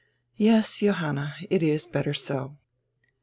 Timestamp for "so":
2.15-2.57